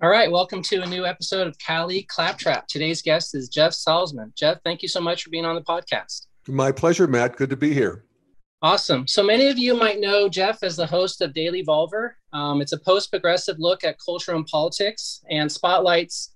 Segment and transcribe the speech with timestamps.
[0.00, 2.68] All right, welcome to a new episode of Cali Claptrap.
[2.68, 4.32] Today's guest is Jeff Salzman.
[4.36, 6.26] Jeff, thank you so much for being on the podcast.
[6.46, 7.34] My pleasure, Matt.
[7.34, 8.04] Good to be here.
[8.62, 9.08] Awesome.
[9.08, 12.10] So many of you might know Jeff as the host of Daily Evolver.
[12.32, 16.32] Um, it's a post progressive look at culture and politics and spotlights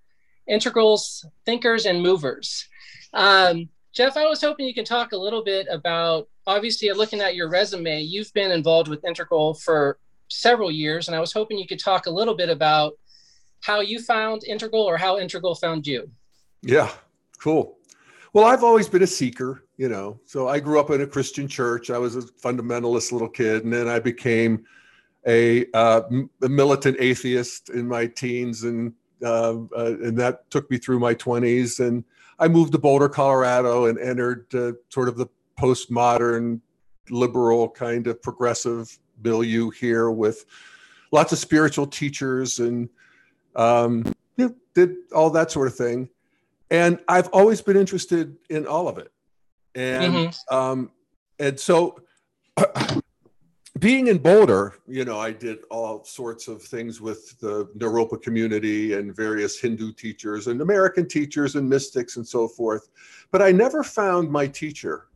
[0.48, 2.68] integrals, thinkers, and movers.
[3.14, 7.36] Um, Jeff, I was hoping you can talk a little bit about obviously looking at
[7.36, 11.66] your resume, you've been involved with Integral for several years, and I was hoping you
[11.68, 12.94] could talk a little bit about
[13.62, 16.10] how you found Integral or how Integral found you.
[16.62, 16.90] Yeah,
[17.38, 17.78] cool.
[18.32, 20.20] Well, I've always been a seeker, you know.
[20.26, 21.90] So I grew up in a Christian church.
[21.90, 24.64] I was a fundamentalist little kid, and then I became
[25.26, 26.02] a, uh,
[26.42, 31.14] a militant atheist in my teens, and uh, uh, and that took me through my
[31.14, 31.78] 20s.
[31.78, 32.02] And
[32.40, 35.26] I moved to Boulder, Colorado, and entered uh, sort of the
[35.60, 36.60] postmodern,
[37.10, 40.44] liberal kind of progressive milieu here with
[41.12, 42.88] lots of spiritual teachers and
[43.56, 44.04] um,
[44.36, 46.08] you know, did all that sort of thing.
[46.70, 49.12] And I've always been interested in all of it.
[49.74, 50.54] And mm-hmm.
[50.54, 50.90] um,
[51.38, 52.00] and so
[53.78, 58.94] being in Boulder, you know, I did all sorts of things with the Naropa community
[58.94, 62.88] and various Hindu teachers and American teachers and mystics and so forth.
[63.30, 65.08] But I never found my teacher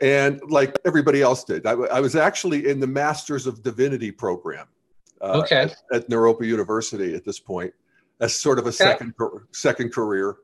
[0.00, 1.66] and like everybody else did.
[1.66, 4.66] I, I, was actually in the Masters of Divinity program.
[5.20, 5.62] Uh, okay.
[5.62, 7.72] At, at Naropa University at this point,
[8.20, 9.14] as sort of a second
[9.52, 10.36] second career.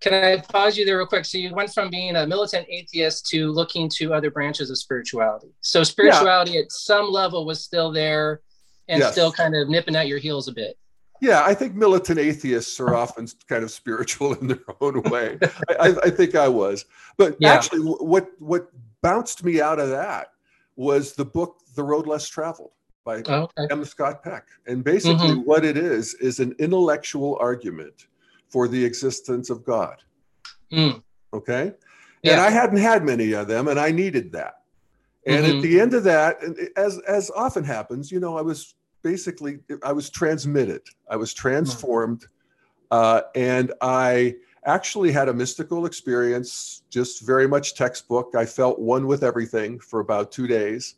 [0.00, 1.26] Can I pause you there real quick?
[1.26, 5.48] So you went from being a militant atheist to looking to other branches of spirituality.
[5.60, 6.60] So spirituality yeah.
[6.60, 8.40] at some level was still there
[8.88, 9.12] and yes.
[9.12, 10.78] still kind of nipping at your heels a bit.
[11.20, 15.38] Yeah, I think militant atheists are often kind of spiritual in their own way.
[15.78, 16.86] I, I, think I was,
[17.18, 17.52] but yeah.
[17.52, 18.70] actually, what what
[19.02, 20.28] bounced me out of that
[20.76, 22.72] was the book "The Road Less Traveled"
[23.10, 23.72] by oh, okay.
[23.72, 23.84] M.
[23.84, 25.40] Scott Peck, and basically, mm-hmm.
[25.40, 28.06] what it is is an intellectual argument
[28.48, 29.96] for the existence of God.
[30.72, 31.02] Mm.
[31.32, 31.72] Okay,
[32.22, 32.32] yeah.
[32.32, 34.62] and I hadn't had many of them, and I needed that.
[35.26, 35.56] And mm-hmm.
[35.56, 36.38] at the end of that,
[36.76, 40.82] as as often happens, you know, I was basically I was transmitted.
[41.08, 42.26] I was transformed,
[42.90, 48.34] uh, and I actually had a mystical experience, just very much textbook.
[48.36, 50.96] I felt one with everything for about two days.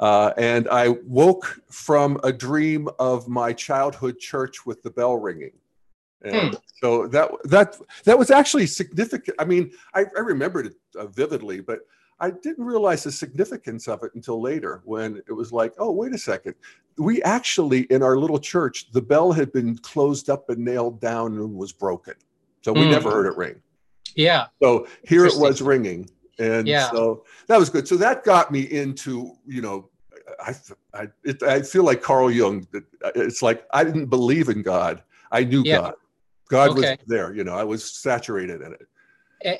[0.00, 5.52] Uh, and I woke from a dream of my childhood church with the bell ringing.
[6.22, 6.54] And hmm.
[6.82, 9.36] so that that that was actually significant.
[9.38, 11.80] I mean, I, I remembered it uh, vividly, but
[12.18, 16.14] I didn't realize the significance of it until later when it was like, oh, wait
[16.14, 16.54] a second.
[16.98, 21.34] We actually, in our little church, the bell had been closed up and nailed down
[21.34, 22.14] and was broken.
[22.62, 22.90] So we mm.
[22.90, 23.62] never heard it ring.
[24.14, 24.46] Yeah.
[24.62, 26.10] So here it was ringing.
[26.38, 26.90] And yeah.
[26.90, 27.86] so that was good.
[27.86, 29.89] So that got me into, you know,
[30.44, 30.54] I,
[30.94, 32.66] I, it, I feel like Carl Jung.
[33.14, 35.02] It's like I didn't believe in God.
[35.32, 35.80] I knew yeah.
[35.80, 35.94] God.
[36.48, 36.80] God okay.
[36.80, 37.34] was there.
[37.34, 38.86] You know, I was saturated in it.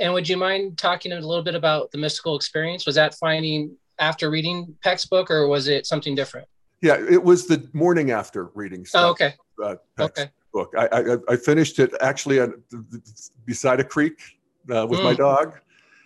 [0.01, 2.85] And would you mind talking a little bit about the mystical experience?
[2.85, 6.47] Was that finding after reading Peck's book, or was it something different?
[6.83, 8.85] Yeah, it was the morning after reading.
[8.85, 9.35] Stuff, oh, okay.
[9.63, 10.31] Uh, Peck's okay.
[10.53, 10.73] book.
[10.77, 12.63] I, I, I finished it actually on,
[13.47, 14.21] beside a creek
[14.75, 15.05] uh, with mm.
[15.05, 15.59] my dog.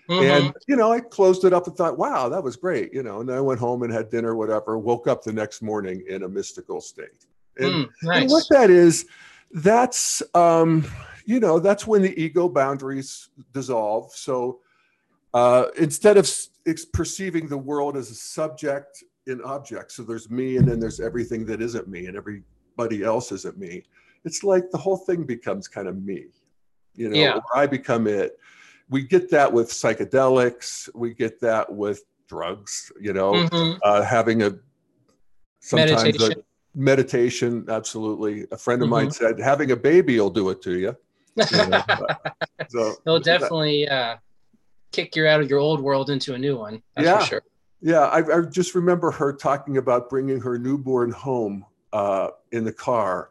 [0.08, 0.46] Mm-hmm.
[0.46, 3.20] And you know, I closed it up and thought, "Wow, that was great." You know,
[3.20, 4.78] and then I went home and had dinner, whatever.
[4.78, 7.26] Woke up the next morning in a mystical state.
[7.58, 8.22] And, mm, nice.
[8.22, 9.06] and what that is,
[9.52, 10.84] that's um,
[11.24, 14.12] you know, that's when the ego boundaries dissolve.
[14.12, 14.60] So
[15.32, 16.30] uh, instead of
[16.92, 21.46] perceiving the world as a subject in object, so there's me and then there's everything
[21.46, 23.84] that isn't me and everybody else isn't me.
[24.24, 26.26] It's like the whole thing becomes kind of me,
[26.94, 27.40] you know, yeah.
[27.54, 28.38] I become it.
[28.88, 30.88] We get that with psychedelics.
[30.94, 33.78] We get that with drugs, you know, mm-hmm.
[33.82, 34.54] uh, having a
[35.60, 36.32] sometimes meditation.
[36.38, 37.64] a meditation.
[37.68, 38.46] Absolutely.
[38.52, 38.94] A friend of mm-hmm.
[38.94, 40.96] mine said, having a baby will do it to you
[42.68, 44.16] so he'll definitely uh,
[44.92, 46.82] kick you out of your old world into a new one.
[46.94, 47.18] That's yeah.
[47.18, 47.42] for sure.
[47.80, 52.72] Yeah, I, I, just remember her talking about bringing her newborn home uh, in the
[52.72, 53.30] car,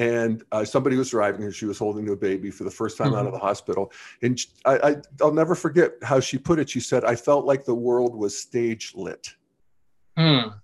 [0.00, 3.08] and uh, somebody was driving and she was holding a baby for the first time
[3.08, 3.16] mm-hmm.
[3.16, 3.34] out of mm-hmm.
[3.34, 3.92] the hospital.
[4.22, 6.70] And I, I, will never forget how she put it.
[6.70, 9.28] She said, "I felt like the world was stage lit,"
[10.18, 10.54] mm.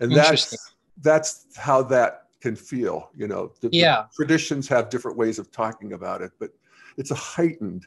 [0.00, 3.10] and that's that's how that can feel.
[3.14, 4.06] You know, the, yeah.
[4.10, 6.50] The traditions have different ways of talking about it, but
[6.96, 7.86] it's a heightened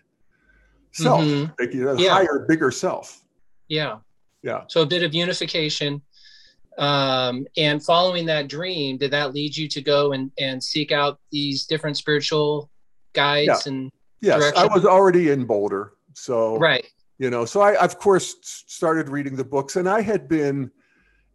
[0.93, 1.51] self, mm-hmm.
[1.59, 2.11] like, you know, yeah.
[2.11, 3.25] higher, bigger self.
[3.67, 3.97] Yeah.
[4.41, 4.63] Yeah.
[4.69, 6.01] So a bit of unification.
[6.77, 11.19] Um, and following that dream, did that lead you to go and, and seek out
[11.31, 12.69] these different spiritual
[13.13, 13.71] guides yeah.
[13.71, 13.91] and
[14.21, 14.69] yes, direction?
[14.69, 15.93] I was already in Boulder.
[16.13, 16.85] So right.
[17.19, 20.71] You know, so I of course started reading the books and I had been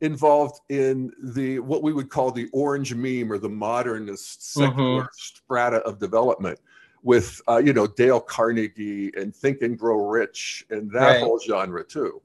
[0.01, 5.07] involved in the what we would call the orange meme or the modernist secular mm-hmm.
[5.17, 6.59] strata of development
[7.03, 11.21] with uh, you know Dale Carnegie and Think and Grow Rich and that right.
[11.21, 12.21] whole genre too.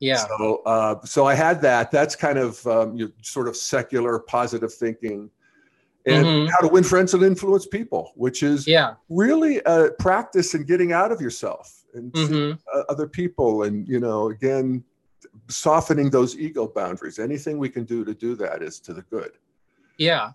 [0.00, 0.16] Yeah.
[0.16, 1.90] So uh, so I had that.
[1.90, 5.30] That's kind of um, you know, sort of secular positive thinking.
[6.06, 6.50] And mm-hmm.
[6.50, 8.94] how to win friends and influence people, which is yeah.
[9.10, 12.58] really a practice in getting out of yourself and mm-hmm.
[12.88, 14.82] other people, and you know, again,
[15.48, 17.18] softening those ego boundaries.
[17.18, 19.32] Anything we can do to do that is to the good.
[19.98, 20.30] Yeah.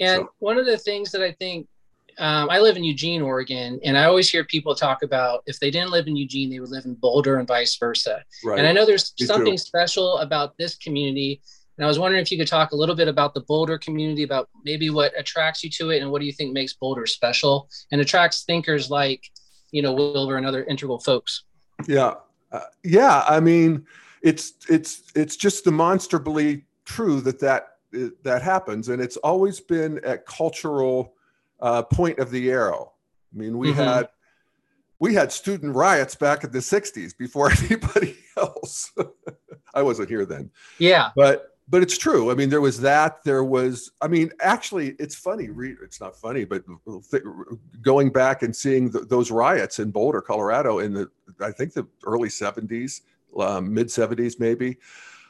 [0.00, 0.30] And so.
[0.38, 1.68] one of the things that I think
[2.18, 5.70] um, I live in Eugene, Oregon, and I always hear people talk about if they
[5.70, 8.24] didn't live in Eugene, they would live in Boulder and vice versa.
[8.42, 8.58] Right.
[8.58, 9.58] And I know there's Me something too.
[9.58, 11.42] special about this community.
[11.76, 14.22] And I was wondering if you could talk a little bit about the Boulder community,
[14.22, 17.68] about maybe what attracts you to it, and what do you think makes Boulder special
[17.92, 19.22] and attracts thinkers like,
[19.72, 21.44] you know, Wilber and other integral folks.
[21.86, 22.14] Yeah,
[22.50, 23.24] uh, yeah.
[23.28, 23.84] I mean,
[24.22, 27.72] it's it's it's just demonstrably true that that
[28.22, 31.15] that happens, and it's always been a cultural
[31.60, 32.92] uh, point of the arrow.
[33.34, 33.80] I mean, we mm-hmm.
[33.80, 34.08] had
[34.98, 38.92] we had student riots back in the 60s before anybody else.
[39.74, 40.50] I wasn't here then.
[40.78, 41.10] Yeah.
[41.14, 42.30] But but it's true.
[42.30, 43.24] I mean, there was that.
[43.24, 43.90] There was.
[44.00, 45.48] I mean, actually, it's funny.
[45.82, 46.62] It's not funny, but
[47.82, 51.10] going back and seeing the, those riots in Boulder, Colorado, in the
[51.40, 53.00] I think the early '70s,
[53.38, 54.76] um, mid '70s, maybe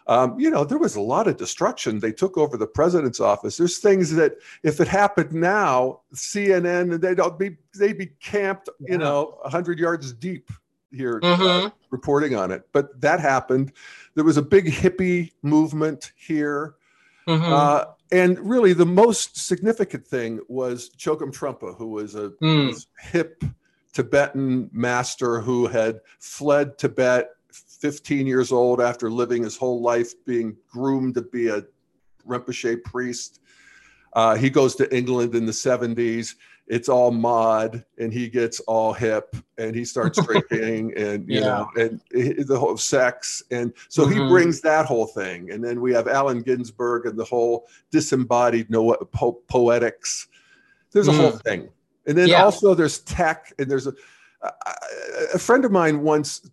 [0.08, 1.98] um, you know, there was a lot of destruction.
[1.98, 3.56] They took over the president's office.
[3.56, 9.38] There's things that if it happened now, CNN, they'd be they'd be camped, you know,
[9.44, 10.50] hundred yards deep
[10.92, 11.66] here uh, mm-hmm.
[11.66, 12.68] uh, reporting on it.
[12.72, 13.72] But that happened.
[14.14, 16.74] There was a big hippie movement here.
[17.26, 17.52] Mm-hmm.
[17.52, 22.86] Uh, and really, the most significant thing was Chogyam Trungpa, who was a mm.
[23.00, 23.42] hip
[23.92, 27.30] Tibetan master who had fled Tibet
[27.80, 31.62] 15 years old after living his whole life being groomed to be a
[32.26, 33.40] Rinpoche priest.
[34.14, 36.34] Uh, he goes to England in the 70s.
[36.68, 41.46] It's all mod, and he gets all hip, and he starts drinking, and you yeah.
[41.46, 44.20] know, and the whole sex, and so mm-hmm.
[44.20, 45.52] he brings that whole thing.
[45.52, 50.26] And then we have Allen Ginsberg and the whole disembodied no- po- poetics.
[50.90, 51.20] There's a mm.
[51.20, 51.68] whole thing,
[52.08, 52.42] and then yeah.
[52.42, 53.92] also there's tech, and there's a
[55.34, 56.48] a friend of mine once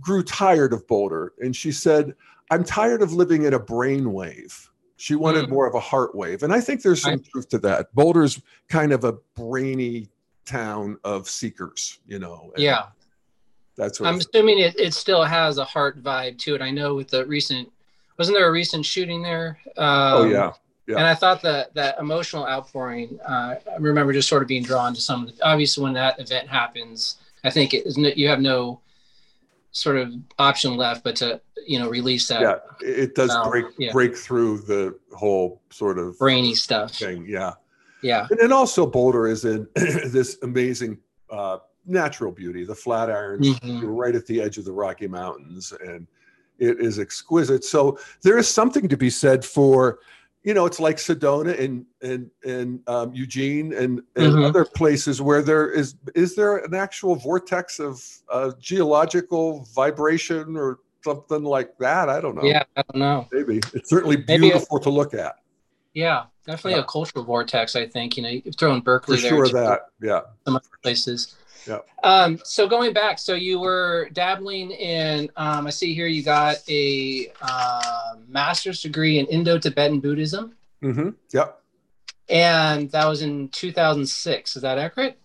[0.00, 2.14] grew tired of Boulder, and she said,
[2.50, 5.50] "I'm tired of living in a brainwave." She wanted mm.
[5.50, 7.94] more of a heart wave, and I think there's some I, truth to that.
[7.94, 10.08] Boulder's kind of a brainy
[10.44, 12.52] town of seekers, you know.
[12.56, 12.86] Yeah,
[13.76, 16.62] that's what I'm assuming it, it still has a heart vibe to it.
[16.62, 17.70] I know with the recent,
[18.18, 19.58] wasn't there a recent shooting there?
[19.76, 20.52] Um, oh yeah.
[20.86, 20.96] Yeah.
[20.96, 24.92] And I thought that that emotional outpouring, uh, I remember just sort of being drawn
[24.92, 28.40] to some of the, obviously when that event happens, I think it isn't you have
[28.40, 28.80] no
[29.72, 32.40] sort of option left, but to you know release that.
[32.40, 33.92] Yeah, it does break yeah.
[33.92, 37.26] break through the whole sort of brainy stuff thing.
[37.28, 37.54] Yeah,
[38.02, 40.98] yeah, and then also Boulder is in this amazing
[41.30, 42.64] uh, natural beauty.
[42.64, 43.86] The Flatirons, mm-hmm.
[43.86, 46.06] right at the edge of the Rocky Mountains, and
[46.58, 47.64] it is exquisite.
[47.64, 50.00] So there is something to be said for
[50.42, 54.44] you know, it's like Sedona and and and um, Eugene and, and mm-hmm.
[54.44, 60.78] other places where there is is there an actual vortex of uh, geological vibration or
[61.04, 62.08] something like that?
[62.08, 62.44] I don't know.
[62.44, 63.28] Yeah, I don't know.
[63.32, 65.36] Maybe it's certainly beautiful a, to look at.
[65.92, 66.84] Yeah, definitely yeah.
[66.84, 67.76] a cultural vortex.
[67.76, 71.36] I think you know, you throw in Berkeley For sure that yeah, some other places.
[71.66, 71.78] Yeah.
[72.02, 75.30] Um, so going back, so you were dabbling in.
[75.36, 80.54] Um, I see here you got a uh, master's degree in Indo-Tibetan Buddhism.
[80.82, 81.10] Mm-hmm.
[81.32, 81.62] Yep.
[82.28, 84.56] And that was in 2006.
[84.56, 85.18] Is that accurate?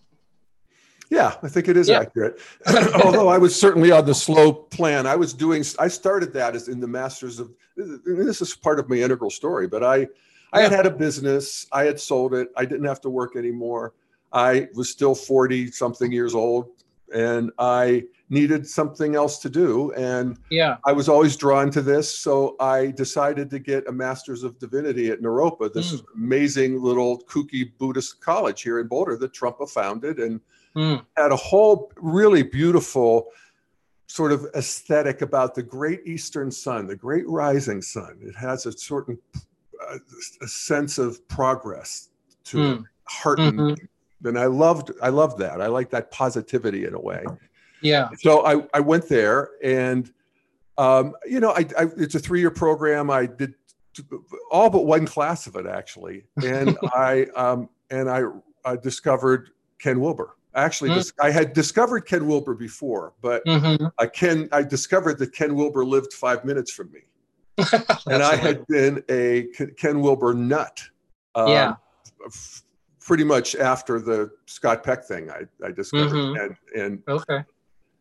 [1.10, 2.00] Yeah, I think it is yeah.
[2.00, 2.40] accurate.
[3.04, 5.06] Although I was certainly on the slow plan.
[5.06, 5.64] I was doing.
[5.78, 7.52] I started that as in the masters of.
[7.76, 10.08] This is part of my integral story, but I,
[10.52, 11.66] I had had a business.
[11.70, 12.48] I had sold it.
[12.56, 13.92] I didn't have to work anymore.
[14.36, 16.68] I was still 40 something years old
[17.14, 19.92] and I needed something else to do.
[19.92, 22.18] And yeah, I was always drawn to this.
[22.18, 26.04] So I decided to get a master's of divinity at Naropa, this mm.
[26.14, 30.38] amazing little kooky Buddhist college here in Boulder that Trungpa founded and
[30.76, 31.02] mm.
[31.16, 33.28] had a whole really beautiful
[34.06, 38.18] sort of aesthetic about the great eastern sun, the great rising sun.
[38.20, 39.18] It has a certain
[39.90, 39.98] uh,
[40.42, 42.10] a sense of progress
[42.44, 42.78] to mm.
[42.80, 43.72] it, heart mm-hmm
[44.24, 45.60] and I loved I loved that.
[45.60, 47.24] I like that positivity in a way.
[47.82, 48.08] Yeah.
[48.18, 50.10] So I I went there and
[50.78, 53.10] um, you know I, I it's a three year program.
[53.10, 53.54] I did
[54.50, 58.22] all but one class of it actually, and I um, and I,
[58.64, 60.36] I discovered Ken Wilber.
[60.54, 61.26] Actually, mm-hmm.
[61.26, 63.86] I had discovered Ken Wilber before, but mm-hmm.
[63.98, 67.00] I Ken I discovered that Ken Wilber lived five minutes from me.
[68.06, 69.46] and I had been a
[69.78, 70.82] Ken Wilber nut.
[71.34, 71.74] Um, yeah.
[72.26, 72.62] F-
[73.06, 76.10] pretty much after the Scott Peck thing, I, I discovered.
[76.12, 76.40] Mm-hmm.
[76.74, 77.44] And, and okay.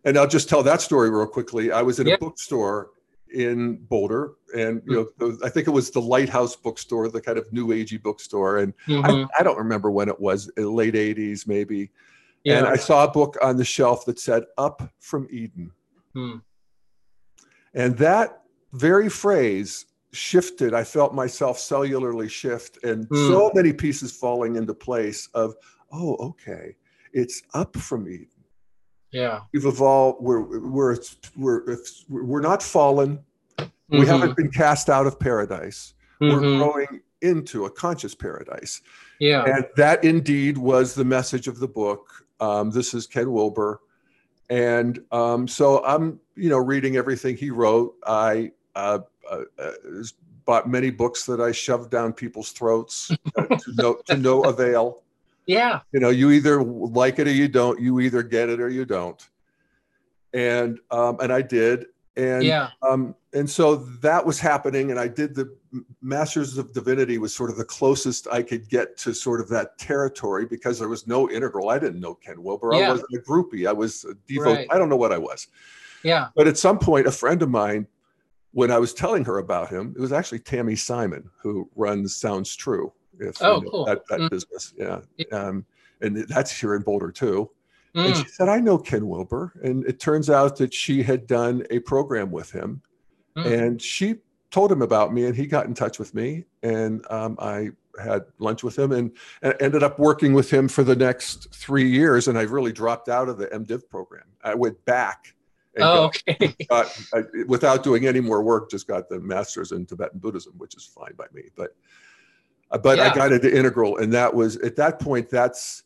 [0.03, 1.71] And I'll just tell that story real quickly.
[1.71, 2.19] I was in yep.
[2.19, 2.89] a bookstore
[3.33, 5.43] in Boulder, and you know, mm-hmm.
[5.43, 9.05] I think it was the Lighthouse Bookstore, the kind of new agey bookstore, and mm-hmm.
[9.05, 11.91] I, I, don't remember when it was, late '80s maybe.
[12.43, 12.59] Yeah.
[12.59, 15.71] And I saw a book on the shelf that said "Up from Eden,"
[16.13, 16.37] hmm.
[17.73, 18.43] and that
[18.73, 20.73] very phrase shifted.
[20.73, 23.27] I felt myself cellularly shift, and hmm.
[23.27, 25.27] so many pieces falling into place.
[25.33, 25.55] Of
[25.91, 26.75] oh, okay,
[27.13, 28.27] it's up from Eden
[29.15, 30.97] yeah we've evolved we're we're
[31.37, 31.77] we're
[32.09, 33.17] we're not fallen
[33.57, 33.99] mm-hmm.
[33.99, 36.35] we haven't been cast out of paradise mm-hmm.
[36.35, 38.81] we're growing into a conscious paradise
[39.19, 43.79] yeah and that indeed was the message of the book um, this is ken wilber
[44.49, 49.71] and um, so i'm you know reading everything he wrote i uh, uh, uh,
[50.45, 55.03] bought many books that i shoved down people's throats to no to no avail
[55.45, 55.81] yeah.
[55.91, 57.79] You know, you either like it or you don't.
[57.79, 59.27] You either get it or you don't.
[60.33, 61.87] And um, and I did.
[62.17, 62.69] And yeah.
[62.81, 65.53] um, and so that was happening, and I did the
[66.01, 69.77] Masters of Divinity was sort of the closest I could get to sort of that
[69.77, 71.69] territory because there was no integral.
[71.69, 72.69] I didn't know Ken Wilber.
[72.73, 72.87] Yeah.
[72.87, 73.67] I wasn't a groupie.
[73.67, 74.55] I was a devote.
[74.55, 74.67] Right.
[74.71, 75.47] I don't know what I was.
[76.03, 76.29] Yeah.
[76.35, 77.85] But at some point, a friend of mine,
[78.55, 82.55] when I was telling her about him, it was actually Tami Simon who runs Sounds
[82.55, 83.85] True if oh, you know, cool.
[83.85, 84.29] that, that mm.
[84.29, 84.73] business.
[84.77, 85.01] Yeah.
[85.33, 85.65] Um,
[85.99, 87.51] and that's here in Boulder too.
[87.93, 88.05] Mm.
[88.05, 89.51] And she said, I know Ken Wilber.
[89.61, 92.81] And it turns out that she had done a program with him.
[93.35, 93.59] Mm.
[93.59, 94.15] And she
[94.51, 96.45] told him about me and he got in touch with me.
[96.63, 97.71] And um, I
[98.01, 101.89] had lunch with him and, and, ended up working with him for the next three
[101.89, 102.29] years.
[102.29, 104.27] And I really dropped out of the MDiv program.
[104.45, 105.34] I went back.
[105.83, 106.55] Oh, got, okay.
[106.69, 110.75] Got, I, without doing any more work, just got the master's in Tibetan Buddhism, which
[110.75, 111.43] is fine by me.
[111.55, 111.75] But
[112.71, 113.11] uh, but yeah.
[113.11, 115.29] I got into integral, and that was at that point.
[115.29, 115.83] That's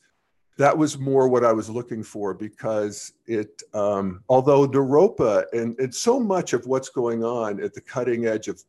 [0.57, 5.95] that was more what I was looking for because it, um, although Naropa and, and
[5.95, 8.61] so much of what's going on at the cutting edge of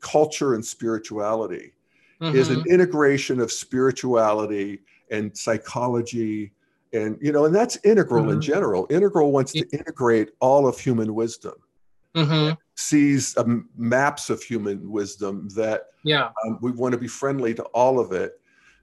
[0.00, 1.74] culture and spirituality
[2.20, 2.36] mm-hmm.
[2.36, 2.72] is an mm-hmm.
[2.72, 4.80] integration of spirituality
[5.12, 6.52] and psychology
[6.92, 8.34] and you know and that's integral mm-hmm.
[8.34, 8.86] in general.
[8.90, 11.54] Integral wants to integrate all of human wisdom.
[12.14, 12.54] Mm-hmm.
[12.74, 16.30] sees um, maps of human wisdom that yeah.
[16.44, 18.40] um, we want to be friendly to all of it.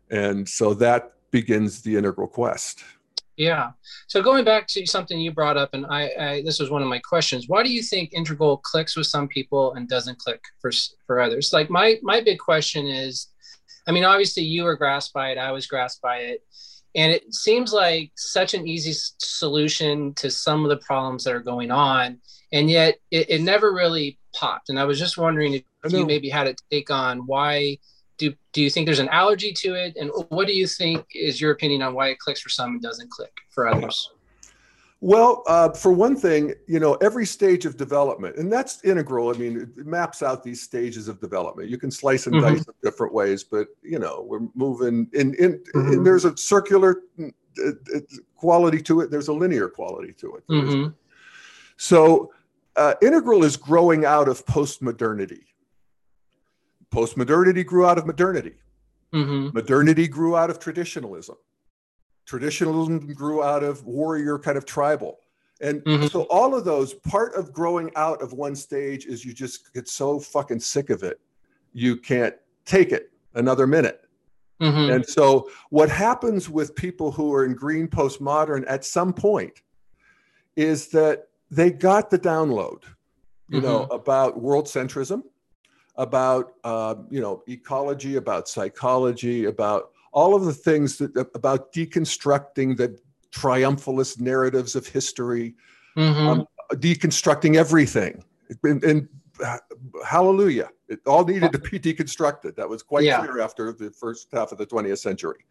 [0.09, 2.83] And so that begins the integral quest.
[3.35, 3.71] Yeah.
[4.07, 6.87] So going back to something you brought up and I, I, this was one of
[6.87, 7.49] my questions.
[7.49, 10.71] Why do you think integral clicks with some people and doesn't click for
[11.05, 11.51] for others?
[11.51, 13.33] Like my my big question is
[13.87, 16.43] i mean obviously you were grasped by it i was grasped by it
[16.95, 21.41] and it seems like such an easy solution to some of the problems that are
[21.41, 22.19] going on
[22.51, 24.69] and yet it, it never really popped.
[24.69, 27.77] And I was just wondering if you maybe had a take on why
[28.17, 31.41] do do you think there's an allergy to it, and what do you think is
[31.41, 34.09] your opinion on why it clicks for some and doesn't click for others?
[35.01, 39.29] Well, uh, for one thing, you know, every stage of development, and that's integral.
[39.29, 41.69] I mean, it maps out these stages of development.
[41.69, 42.55] You can slice and mm-hmm.
[42.55, 45.35] dice in different ways, but you know, we're moving in.
[45.35, 45.93] In, mm-hmm.
[45.93, 47.99] in there's a circular uh, uh,
[48.35, 49.11] quality to it.
[49.11, 50.47] There's a linear quality to it.
[50.47, 50.89] Mm-hmm.
[51.77, 52.31] So
[52.75, 55.43] uh, integral is growing out of postmodernity.
[56.91, 58.55] Postmodernity grew out of modernity.
[59.13, 59.55] Mm-hmm.
[59.55, 61.35] Modernity grew out of traditionalism.
[62.25, 65.19] Traditionalism grew out of warrior kind of tribal.
[65.61, 66.07] And mm-hmm.
[66.07, 69.87] so all of those, part of growing out of one stage is you just get
[69.87, 71.19] so fucking sick of it.
[71.73, 74.01] You can't take it another minute.
[74.61, 74.93] Mm-hmm.
[74.93, 79.61] And so what happens with people who are in green postmodern at some point
[80.55, 82.83] is that they got the download,
[83.49, 83.65] you mm-hmm.
[83.65, 85.23] know, about world centrism,
[85.97, 92.77] about uh, you know ecology, about psychology, about all of the things that about deconstructing
[92.77, 92.97] the
[93.31, 95.53] triumphalist narratives of history,
[95.95, 96.27] mm-hmm.
[96.27, 98.23] um, deconstructing everything,
[98.63, 99.09] and, and
[99.43, 99.57] uh,
[100.05, 102.55] hallelujah, it all needed to be deconstructed.
[102.55, 103.19] That was quite yeah.
[103.19, 105.45] clear after the first half of the 20th century.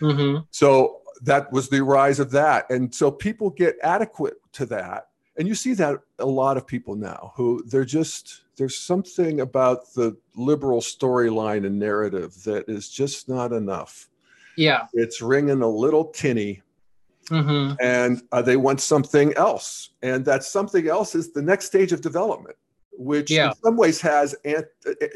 [0.00, 0.42] Mm-hmm.
[0.50, 5.07] So that was the rise of that, and so people get adequate to that
[5.38, 9.94] and you see that a lot of people now who they're just there's something about
[9.94, 14.08] the liberal storyline and narrative that is just not enough.
[14.56, 14.86] Yeah.
[14.92, 16.62] It's ringing a little tinny.
[17.30, 17.74] Mm-hmm.
[17.82, 19.90] and uh, they want something else.
[20.02, 22.56] And that something else is the next stage of development
[22.98, 23.48] which yeah.
[23.48, 25.06] in some ways has ant- uh, uh,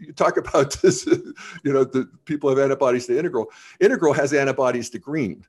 [0.00, 3.46] you talk about this you know the people have antibodies to integral.
[3.78, 5.46] Integral has antibodies to green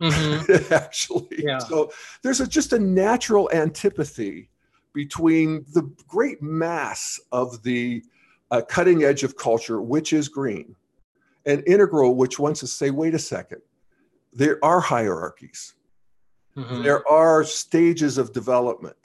[0.00, 0.74] mm-hmm.
[0.74, 1.44] actually.
[1.44, 1.58] Yeah.
[1.58, 4.50] So there's a, just a natural antipathy
[4.92, 8.02] between the great mass of the
[8.50, 10.76] uh, cutting edge of culture, which is green,
[11.46, 13.60] and integral, which wants to say, wait a second,
[14.32, 15.74] there are hierarchies,
[16.56, 16.82] mm-hmm.
[16.82, 18.96] there are stages of development.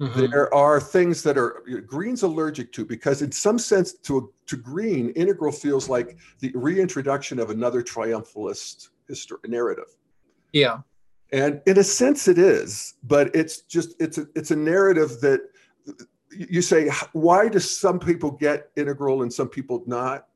[0.00, 0.32] Mm-hmm.
[0.32, 5.10] There are things that are green's allergic to because, in some sense, to to green,
[5.10, 9.94] integral feels like the reintroduction of another triumphalist history narrative.
[10.52, 10.78] Yeah,
[11.32, 15.40] and in a sense, it is, but it's just it's a it's a narrative that
[16.30, 20.28] you say why do some people get integral and some people not,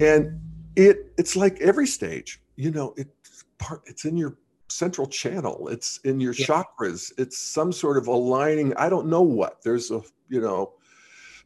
[0.00, 0.40] and
[0.76, 4.36] it it's like every stage, you know, it's part it's in your
[4.68, 6.46] central channel it's in your yeah.
[6.46, 10.72] chakras it's some sort of aligning i don't know what there's a you know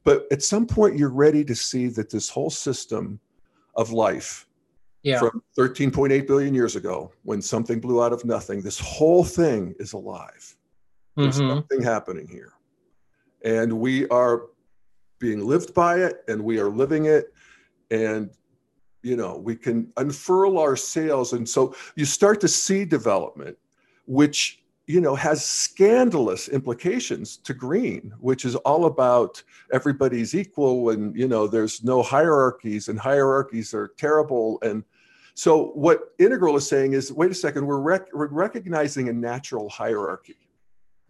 [0.04, 3.18] but at some point you're ready to see that this whole system
[3.74, 4.47] of life
[5.02, 5.18] yeah.
[5.18, 9.92] from 13.8 billion years ago when something blew out of nothing this whole thing is
[9.92, 10.56] alive
[11.16, 11.56] there's mm-hmm.
[11.56, 12.52] something happening here
[13.44, 14.46] and we are
[15.18, 17.32] being lived by it and we are living it
[17.90, 18.30] and
[19.02, 23.56] you know we can unfurl our sails and so you start to see development
[24.06, 29.42] which you know has scandalous implications to green which is all about
[29.72, 34.82] everybody's equal and you know there's no hierarchies and hierarchies are terrible and
[35.34, 39.68] so what integral is saying is wait a second we're, rec- we're recognizing a natural
[39.68, 40.48] hierarchy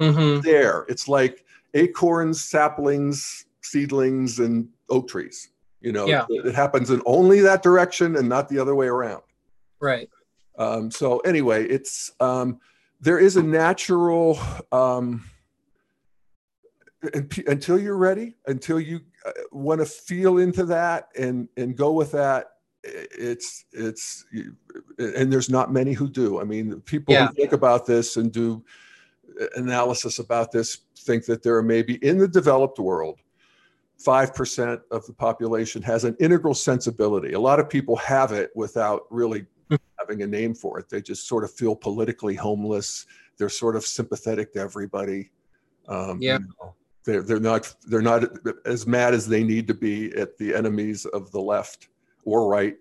[0.01, 0.41] mm-hmm.
[0.41, 6.27] there it's like acorns saplings seedlings and oak trees you know, yeah.
[6.29, 9.23] it, it, happens in only that direction and not the other way around.
[9.81, 10.09] Right.
[10.59, 12.59] Um, so anyway, it's um,
[13.01, 14.39] there is a natural
[14.73, 15.25] um,
[17.47, 22.13] until you're ready, until you uh, want to feel into that and and go with
[22.13, 22.53] that.
[22.85, 24.25] It's it's
[24.99, 26.41] and there's not many who do.
[26.41, 27.29] I mean, people yeah.
[27.29, 28.65] who think about this and do
[29.41, 33.21] uh, analysis about this think that there are maybe in the developed world
[34.03, 37.33] 5% of the population has an integral sensibility.
[37.33, 39.47] A lot of people have it without really.
[40.09, 40.89] Having a name for it.
[40.89, 43.07] They just sort of feel politically homeless.
[43.37, 45.31] They're sort of sympathetic to everybody.
[45.89, 46.39] Um, yeah.
[46.39, 48.25] You know, they're, they're not they're not
[48.67, 51.89] as mad as they need to be at the enemies of the left
[52.25, 52.77] or right.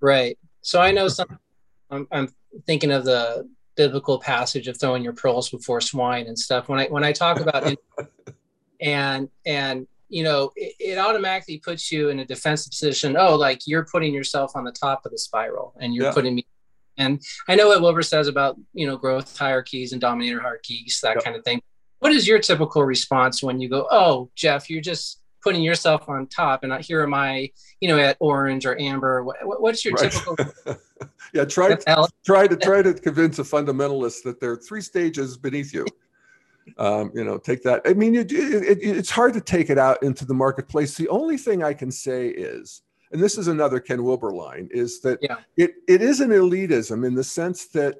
[0.00, 0.38] Right.
[0.62, 1.38] So I know some.
[1.90, 2.28] I'm, I'm
[2.66, 6.68] thinking of the biblical passage of throwing your pearls before swine and stuff.
[6.68, 7.72] When I when I talk about
[8.80, 13.16] and and you know, it, it, automatically puts you in a defensive position.
[13.18, 16.12] Oh, like you're putting yourself on the top of the spiral and you're yeah.
[16.12, 16.46] putting me.
[16.98, 21.22] And I know what Wilber says about, you know, growth hierarchies and dominator hierarchies, that
[21.24, 21.62] kind of thing.
[22.00, 26.26] What is your typical response when you go, oh, Jeff, you're just putting yourself on
[26.26, 29.24] top and here am I, you know, at orange or amber?
[29.24, 30.10] What, what's your right.
[30.10, 30.36] typical?
[31.32, 35.36] yeah, try to, try to try to convince a fundamentalist that there are three stages
[35.36, 35.86] beneath you
[36.78, 40.02] um, you know take that i mean it, it, it's hard to take it out
[40.02, 42.82] into the marketplace the only thing i can say is
[43.12, 45.36] and this is another ken wilber line is that yeah.
[45.56, 47.96] it, it is an elitism in the sense that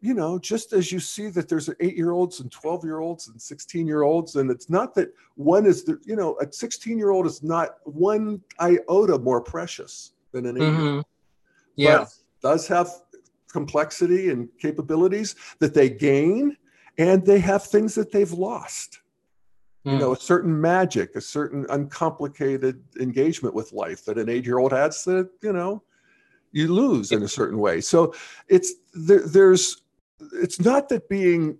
[0.00, 3.28] you know just as you see that there's eight year olds and 12 year olds
[3.28, 6.98] and 16 year olds and it's not that one is the you know a 16
[6.98, 11.00] year old is not one iota more precious than an 8 mm-hmm.
[11.76, 12.08] yeah but
[12.42, 12.90] does have
[13.52, 16.56] complexity and capabilities that they gain
[16.98, 19.00] and they have things that they've lost.
[19.84, 20.14] You know hmm.
[20.14, 25.04] a certain magic a certain uncomplicated engagement with life that an eight year old has
[25.04, 25.82] that you know
[26.52, 28.14] you lose in a certain way so
[28.48, 29.82] it's there, there's
[30.34, 31.58] it's not that being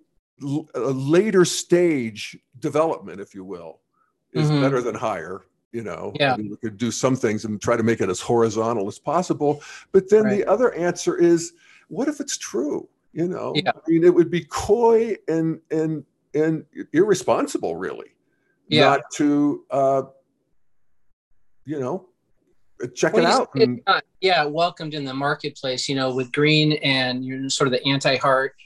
[0.74, 3.80] a later stage development if you will
[4.32, 4.60] is mm-hmm.
[4.60, 6.34] better than higher you know yeah.
[6.34, 8.98] I mean, we could do some things and try to make it as horizontal as
[8.98, 10.38] possible but then right.
[10.38, 11.54] the other answer is
[11.88, 13.72] what if it's true you know, yeah.
[13.74, 18.14] I mean, it would be coy and and and irresponsible, really,
[18.68, 18.84] yeah.
[18.84, 20.02] not to, uh,
[21.64, 22.08] you know,
[22.94, 23.48] check well, it out.
[23.54, 25.88] And, not, yeah, welcomed in the marketplace.
[25.88, 28.18] You know, with green and you know, sort of the anti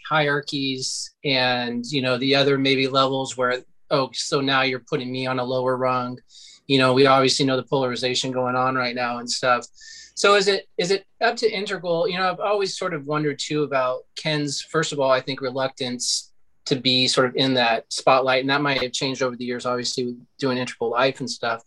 [0.09, 5.27] hierarchies, and you know the other maybe levels where oh, so now you're putting me
[5.27, 6.19] on a lower rung.
[6.67, 9.67] You know, we obviously know the polarization going on right now and stuff.
[10.15, 12.09] So is it is it up to Integral?
[12.09, 15.41] You know, I've always sort of wondered too about Ken's first of all, I think
[15.41, 16.33] reluctance
[16.67, 19.67] to be sort of in that spotlight, and that might have changed over the years,
[19.67, 21.63] obviously doing Integral Life and stuff.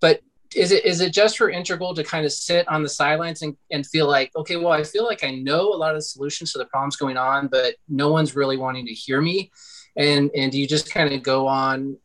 [0.00, 0.20] But
[0.54, 3.56] is it is it just for Integral to kind of sit on the sidelines and,
[3.70, 6.52] and feel like, okay, well, I feel like I know a lot of the solutions
[6.52, 9.50] to the problems going on, but no one's really wanting to hear me.
[9.96, 11.96] And and do you just kind of go on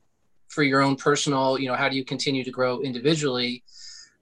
[0.49, 3.63] for your own personal, you know, how do you continue to grow individually?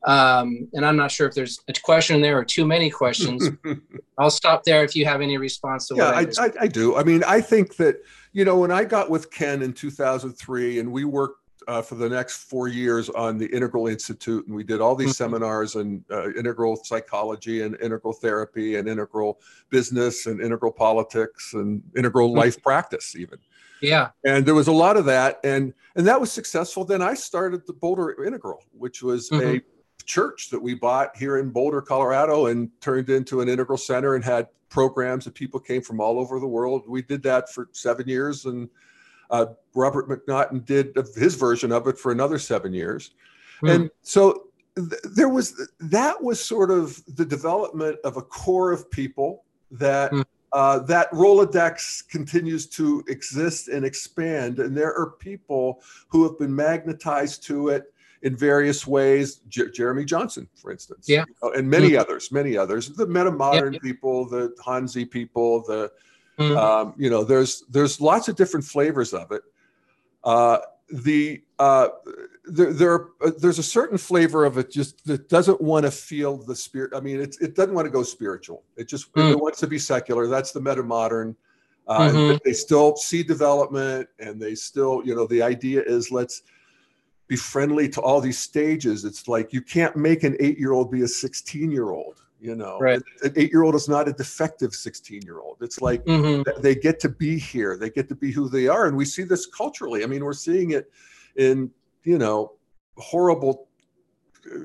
[0.05, 3.49] Um, and I'm not sure if there's a question there or too many questions.
[4.17, 6.97] I'll stop there if you have any response to yeah, what I, I, I, do.
[6.97, 8.01] I mean, I think that,
[8.33, 12.09] you know, when I got with Ken in 2003 and we worked uh, for the
[12.09, 15.23] next four years on the Integral Institute, and we did all these mm-hmm.
[15.23, 19.39] seminars on uh, integral psychology and integral therapy and integral
[19.69, 22.39] business and integral politics and integral mm-hmm.
[22.39, 23.39] life practice, even.
[23.81, 24.09] Yeah.
[24.25, 26.85] And there was a lot of that, and and that was successful.
[26.85, 29.57] Then I started the Boulder Integral, which was mm-hmm.
[29.57, 29.61] a
[30.05, 34.23] church that we bought here in Boulder, Colorado, and turned into an integral center and
[34.23, 36.83] had programs that people came from all over the world.
[36.87, 38.69] We did that for seven years, and
[39.29, 43.11] uh, Robert McNaughton did his version of it for another seven years.
[43.61, 43.75] Mm.
[43.75, 48.89] And so th- there was that was sort of the development of a core of
[48.89, 50.23] people that mm.
[50.53, 54.59] Uh, that Rolodex continues to exist and expand.
[54.59, 57.91] And there are people who have been magnetized to it
[58.23, 59.41] in various ways.
[59.47, 62.01] J- Jeremy Johnson, for instance, yeah, you know, and many mm-hmm.
[62.01, 62.89] others, many others.
[62.89, 65.91] The meta modern people, the Hanzi people, the
[66.39, 66.57] mm-hmm.
[66.57, 69.43] um, you know, there's there's lots of different flavors of it.
[70.23, 70.59] Uh,
[70.89, 71.89] the uh,
[72.45, 76.37] there, there uh, there's a certain flavor of it just that doesn't want to feel
[76.37, 76.91] the spirit.
[76.95, 78.63] I mean, it, it doesn't want to go spiritual.
[78.77, 79.31] It just mm.
[79.31, 80.27] it wants to be secular.
[80.27, 81.35] That's the meta modern.
[81.87, 82.37] Uh, mm-hmm.
[82.45, 86.43] They still see development, and they still, you know, the idea is let's
[87.27, 89.05] be friendly to all these stages.
[89.05, 92.21] It's like you can't make an eight year old be a 16 year old.
[92.39, 93.01] You know, right.
[93.23, 95.57] an eight year old is not a defective 16 year old.
[95.61, 96.61] It's like mm-hmm.
[96.61, 98.87] they get to be here, they get to be who they are.
[98.87, 100.03] And we see this culturally.
[100.03, 100.91] I mean, we're seeing it
[101.37, 101.71] in,
[102.03, 102.51] you know,
[102.97, 103.69] horrible
[104.45, 104.57] uh,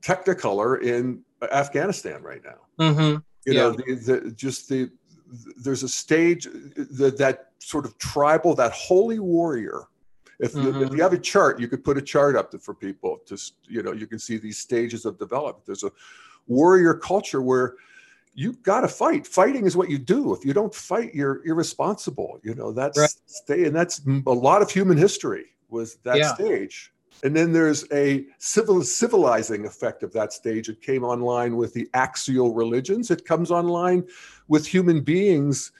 [0.00, 2.84] technicolor in Afghanistan right now.
[2.92, 3.16] Mm-hmm.
[3.44, 3.60] You yeah.
[3.60, 4.90] know, the, the, just the,
[5.62, 9.82] there's a stage that, that sort of tribal, that holy warrior
[10.40, 10.62] if, mm-hmm.
[10.62, 10.96] you, if mm-hmm.
[10.96, 13.82] you have a chart, you could put a chart up to, for people to, you
[13.82, 15.64] know, you can see these stages of development.
[15.66, 15.92] There's a
[16.46, 17.74] warrior culture where
[18.34, 19.26] you've got to fight.
[19.26, 20.34] Fighting is what you do.
[20.34, 22.40] If you don't fight, you're irresponsible.
[22.42, 23.14] You know, that's right.
[23.26, 26.34] stay, and that's a lot of human history was that yeah.
[26.34, 26.92] stage.
[27.22, 30.68] And then there's a civil civilizing effect of that stage.
[30.68, 33.10] It came online with the axial religions.
[33.10, 34.04] It comes online
[34.48, 35.72] with human beings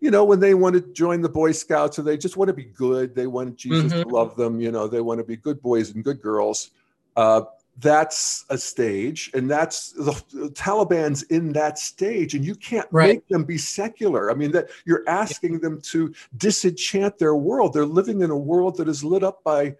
[0.00, 2.54] you know, when they want to join the Boy Scouts or they just want to
[2.54, 4.02] be good, they want Jesus mm-hmm.
[4.02, 6.70] to love them, you know, they want to be good boys and good girls.
[7.16, 7.42] Uh,
[7.78, 13.14] that's a stage, and that's the, the, Taliban's in that stage, and you can't right.
[13.14, 14.30] make them be secular.
[14.30, 15.58] I mean, that you're asking yeah.
[15.60, 17.72] them to disenchant their world.
[17.72, 19.74] They're living in a world that is lit up by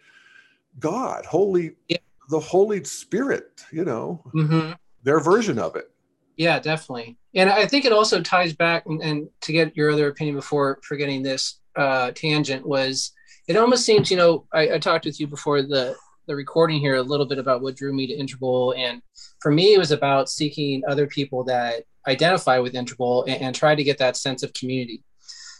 [0.80, 1.98] God, holy, yeah.
[2.30, 3.64] the Holy Spirit.
[3.70, 4.72] You know, mm-hmm.
[5.04, 5.90] their version of it.
[6.36, 7.16] Yeah, definitely.
[7.34, 10.78] And I think it also ties back, and, and to get your other opinion before
[10.82, 13.12] forgetting this uh, tangent was,
[13.48, 16.94] it almost seems, you know, I, I talked with you before the the recording here
[16.94, 19.02] a little bit about what drew me to Integral, and
[19.40, 23.74] for me, it was about seeking other people that identify with Integral and, and try
[23.74, 25.02] to get that sense of community.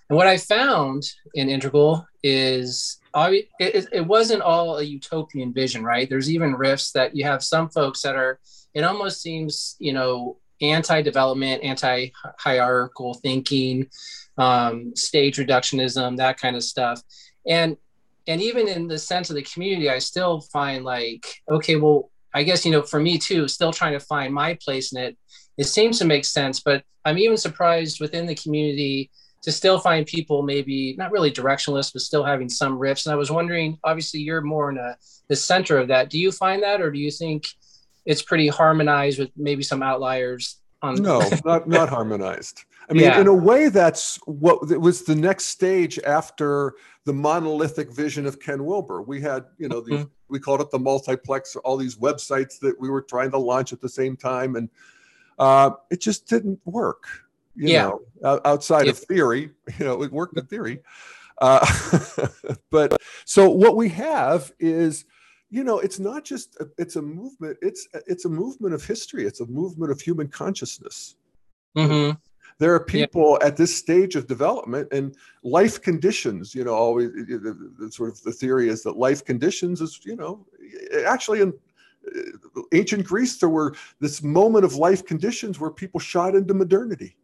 [0.08, 1.02] And what I found
[1.34, 6.08] in Integral is it, it wasn't all a utopian vision, right?
[6.08, 8.38] There's even rifts that you have some folks that are.
[8.74, 13.88] It almost seems, you know, anti-development, anti-hierarchical thinking,
[14.38, 17.02] um, stage reductionism, that kind of stuff.
[17.46, 17.76] And
[18.26, 22.42] and even in the sense of the community, I still find like, okay, well, I
[22.42, 25.16] guess you know, for me too, still trying to find my place in it.
[25.58, 29.10] It seems to make sense, but I'm even surprised within the community
[29.42, 33.04] to still find people maybe not really directionless, but still having some rifts.
[33.04, 34.96] And I was wondering, obviously, you're more in a,
[35.28, 36.08] the center of that.
[36.08, 37.44] Do you find that, or do you think
[38.04, 43.20] it's pretty harmonized with maybe some outliers on no not not harmonized i mean yeah.
[43.20, 48.38] in a way that's what it was the next stage after the monolithic vision of
[48.38, 50.04] ken wilber we had you know mm-hmm.
[50.28, 53.80] we called it the multiplex all these websites that we were trying to launch at
[53.80, 54.68] the same time and
[55.36, 57.06] uh, it just didn't work
[57.56, 57.90] you yeah.
[58.22, 60.80] know outside of theory you know it worked in theory
[61.38, 61.66] uh,
[62.70, 65.04] but so what we have is
[65.54, 69.24] you know it's not just a, it's a movement it's it's a movement of history
[69.24, 71.14] it's a movement of human consciousness
[71.76, 72.10] mm-hmm.
[72.58, 73.46] there are people yeah.
[73.46, 78.20] at this stage of development and life conditions you know always the, the, sort of
[78.22, 80.44] the theory is that life conditions is you know
[81.06, 81.52] actually in
[82.16, 87.16] uh, ancient greece there were this moment of life conditions where people shot into modernity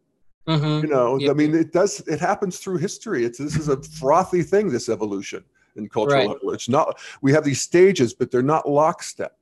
[0.47, 0.85] mm-hmm.
[0.85, 1.31] you know yeah.
[1.31, 4.87] i mean it does it happens through history it's this is a frothy thing this
[4.87, 5.43] evolution
[5.75, 6.53] in cultural right.
[6.53, 9.37] It's not we have these stages, but they're not lockstep.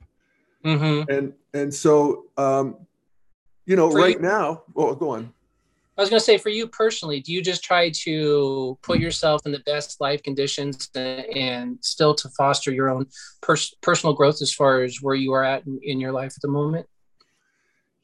[0.64, 1.10] Mm-hmm.
[1.12, 2.78] And and so um,
[3.70, 5.32] you know, For right you, now, well, go on.
[5.96, 9.42] I was going to say, for you personally, do you just try to put yourself
[9.46, 13.06] in the best life conditions and still to foster your own
[13.42, 16.42] pers- personal growth as far as where you are at in, in, your life at
[16.42, 16.88] the moment?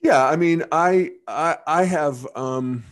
[0.02, 2.84] Yeah, I mean, I I, I have um,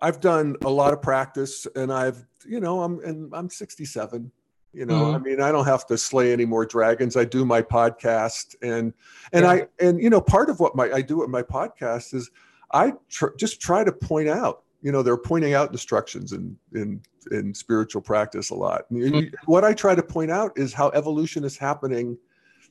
[0.00, 4.30] I've done a lot of practice, and I've you know I'm and I'm 67.
[4.76, 5.14] You know, mm-hmm.
[5.14, 7.16] I mean, I don't have to slay any more dragons.
[7.16, 8.92] I do my podcast, and
[9.32, 9.50] and yeah.
[9.50, 12.30] I and you know, part of what my I do with my podcast is
[12.74, 17.00] I tr- just try to point out, you know, they're pointing out destructions in in
[17.30, 18.82] in spiritual practice a lot.
[18.92, 19.34] Mm-hmm.
[19.46, 22.18] What I try to point out is how evolution is happening,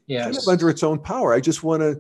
[0.06, 0.26] yes.
[0.26, 1.34] kind of under its own power.
[1.34, 2.00] I just want to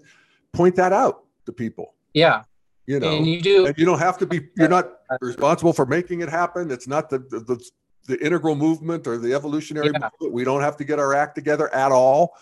[0.53, 1.95] point that out to people.
[2.13, 2.43] Yeah,
[2.85, 3.65] you know, and you do.
[3.65, 4.49] And you don't have to be.
[4.55, 6.69] You're not responsible for making it happen.
[6.69, 7.69] It's not the the, the,
[8.07, 10.09] the integral movement or the evolutionary yeah.
[10.11, 10.33] movement.
[10.33, 12.35] We don't have to get our act together at all.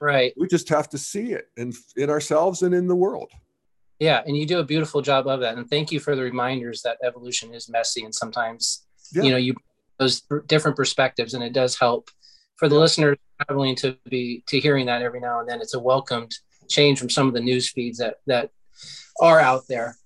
[0.00, 0.32] Right.
[0.36, 3.30] We just have to see it in in ourselves and in the world.
[3.98, 5.58] Yeah, and you do a beautiful job of that.
[5.58, 9.22] And thank you for the reminders that evolution is messy and sometimes yeah.
[9.24, 9.54] you know you
[9.98, 12.10] those different perspectives, and it does help
[12.56, 12.80] for the yeah.
[12.80, 15.60] listeners traveling to be to hearing that every now and then.
[15.60, 16.32] It's a welcomed
[16.68, 18.50] change from some of the news feeds that that
[19.20, 19.96] are out there.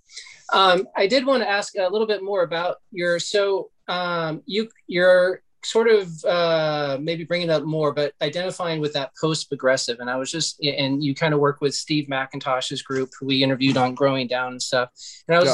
[0.53, 4.69] Um, I did want to ask a little bit more about your so um, you
[4.87, 10.01] you're sort of uh, maybe bringing up more, but identifying with that post progressive.
[10.01, 13.43] And I was just, and you kind of work with Steve McIntosh's group, who we
[13.43, 14.91] interviewed on Growing Down and stuff.
[15.29, 15.49] And I was,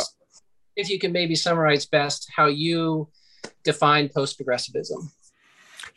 [0.76, 0.82] yeah.
[0.82, 3.08] if you can maybe summarize best how you
[3.64, 5.12] define post progressivism.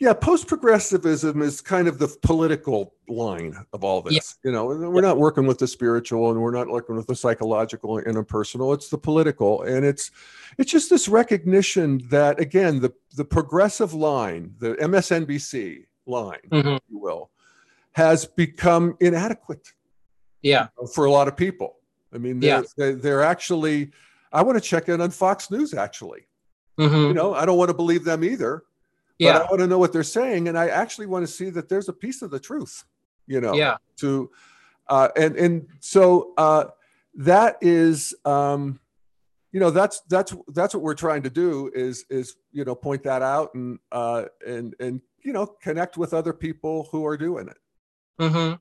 [0.02, 4.14] Yeah, post progressivism is kind of the political line of all this.
[4.42, 4.48] Yeah.
[4.48, 7.98] You know, we're not working with the spiritual and we're not working with the psychological
[7.98, 8.74] and interpersonal.
[8.74, 10.10] It's the political, and it's
[10.58, 16.68] it's just this recognition that again, the the progressive line, the MSNBC line, mm-hmm.
[16.70, 17.30] if you will,
[17.92, 19.68] has become inadequate.
[20.42, 21.76] Yeah, for a lot of people.
[22.12, 22.90] I mean, they're, yeah.
[22.96, 23.92] they're actually.
[24.32, 25.74] I want to check in on Fox News.
[25.74, 26.26] Actually,
[26.76, 26.96] mm-hmm.
[26.96, 28.64] you know, I don't want to believe them either
[29.22, 29.38] yeah.
[29.38, 31.68] but I want to know what they're saying, and I actually want to see that
[31.68, 32.84] there's a piece of the truth,
[33.26, 33.54] you know.
[33.54, 33.76] Yeah.
[33.98, 34.30] To,
[34.88, 36.66] uh, and and so uh,
[37.14, 38.80] that is, um,
[39.52, 43.02] you know, that's that's that's what we're trying to do is is you know point
[43.04, 47.48] that out and uh, and and you know connect with other people who are doing
[47.48, 47.58] it.
[48.20, 48.54] Mm-hmm.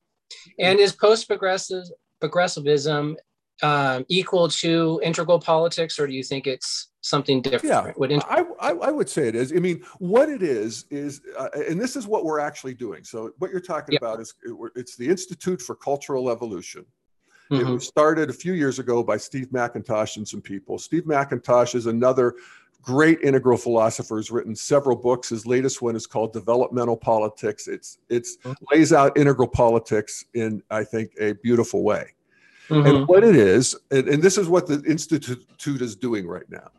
[0.60, 1.86] And is post progressive
[2.20, 3.18] progressivism
[3.64, 7.66] um, equal to integral politics, or do you think it's something different?
[7.66, 9.52] Yeah, would inter- I, I, I, would say it is.
[9.52, 13.04] I mean, what it is is, uh, and this is what we're actually doing.
[13.04, 14.34] So what you're talking about is
[14.76, 16.86] it's the Institute for Cultural Evolution.
[17.52, 17.68] Mm-hmm.
[17.68, 20.80] It was started a few years ago by Steve McIntosh and some people.
[20.80, 22.36] Steve McIntosh is another
[22.82, 25.30] great integral philosopher who's written several books.
[25.30, 27.68] His latest one is called Developmental Politics.
[27.68, 28.54] It's it's mm-hmm.
[28.72, 32.14] lays out integral politics in I think a beautiful way.
[32.70, 32.88] Mm-hmm.
[32.88, 36.70] And what it is, and, and, this is what the institute is doing right now,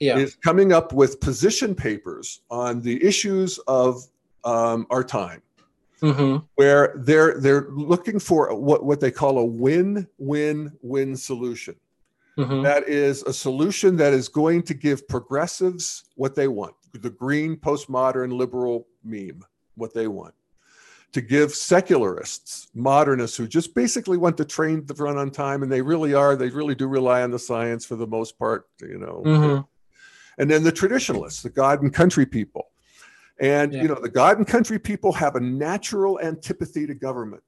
[0.00, 0.16] yeah.
[0.16, 4.02] is coming up with position papers on the issues of
[4.44, 5.42] um, our time,
[6.00, 6.44] mm-hmm.
[6.56, 11.76] where they're they're looking for what what they call a win-win-win solution.
[12.38, 12.62] Mm-hmm.
[12.62, 17.56] That is a solution that is going to give progressives what they want, the green
[17.56, 20.34] postmodern liberal meme, what they want
[21.12, 25.70] to give secularists, modernists who just basically want to train to run on time, and
[25.70, 28.98] they really are, they really do rely on the science for the most part, you
[28.98, 29.22] know.
[29.24, 29.60] Mm-hmm.
[30.40, 32.68] And then the traditionalists, the God and country people.
[33.40, 33.82] And, yeah.
[33.82, 37.44] you know, the God and country people have a natural antipathy to government.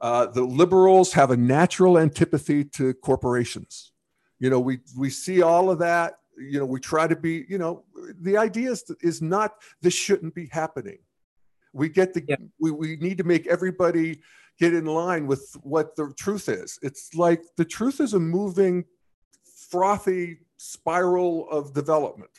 [0.00, 3.92] Uh, the liberals have a natural antipathy to corporations.
[4.38, 6.20] You know, we, we see all of that.
[6.38, 7.84] You know, we try to be, you know,
[8.20, 10.98] the idea is, is not this shouldn't be happening
[11.74, 12.36] we get the yeah.
[12.58, 14.20] we, we need to make everybody
[14.58, 16.78] get in line with what the truth is.
[16.82, 18.84] It's like the truth is a moving,
[19.68, 22.30] frothy spiral of development.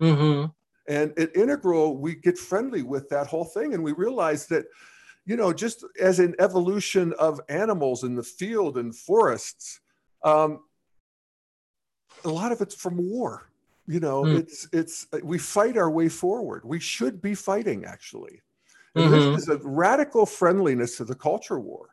[0.00, 0.46] Mm-hmm.
[0.88, 4.66] And at Integral, we get friendly with that whole thing, and we realize that,
[5.24, 9.80] you know, just as an evolution of animals in the field and forests,
[10.24, 10.60] um,
[12.24, 13.48] a lot of it's from war.
[13.86, 14.38] You know, mm.
[14.38, 16.64] it's it's we fight our way forward.
[16.64, 18.40] We should be fighting actually.
[18.96, 19.10] Mm-hmm.
[19.10, 21.88] This is a radical friendliness to the culture war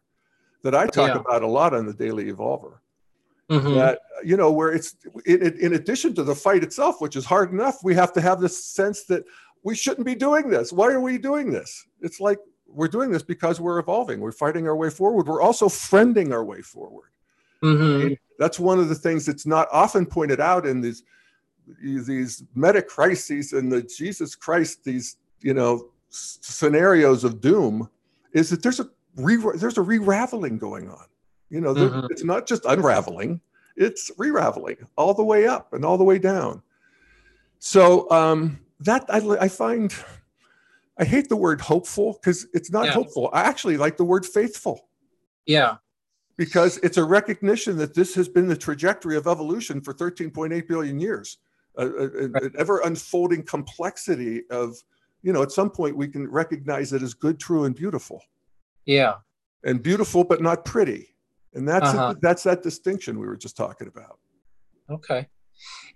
[0.64, 1.22] that I talk yeah.
[1.22, 2.80] about a lot on the Daily Evolver.
[3.50, 3.76] Mm-hmm.
[3.76, 7.52] That you know, where it's in, in addition to the fight itself, which is hard
[7.52, 9.24] enough, we have to have this sense that
[9.64, 10.72] we shouldn't be doing this.
[10.72, 11.86] Why are we doing this?
[12.02, 14.20] It's like we're doing this because we're evolving.
[14.20, 15.28] We're fighting our way forward.
[15.28, 17.10] We're also friending our way forward.
[17.64, 18.14] Mm-hmm.
[18.38, 21.04] That's one of the things that's not often pointed out in these
[21.84, 27.90] these meta crises and the Jesus Christ, these you know scenarios of doom
[28.34, 31.06] is that there's a re- there's a re-raveling going on.
[31.50, 32.08] You know, mm-hmm.
[32.10, 33.42] it's not just unraveling;
[33.76, 36.62] it's re-raveling all the way up and all the way down.
[37.60, 39.94] So um, that I, I find,
[40.98, 42.94] I hate the word hopeful because it's not yeah.
[42.94, 43.30] hopeful.
[43.34, 44.88] I actually like the word faithful.
[45.46, 45.78] Yeah.
[46.38, 51.00] Because it's a recognition that this has been the trajectory of evolution for 13.8 billion
[51.00, 51.38] years,
[51.76, 54.78] a, a, an ever unfolding complexity of,
[55.22, 58.22] you know, at some point we can recognize it as good, true, and beautiful.
[58.86, 59.16] Yeah.
[59.66, 61.10] And beautiful, but not pretty.
[61.54, 62.16] And that's uh-huh.
[62.22, 64.20] that's that distinction we were just talking about.
[64.90, 65.28] Okay.